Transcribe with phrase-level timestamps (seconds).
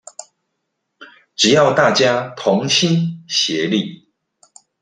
[1.35, 4.09] 只要大家同心協力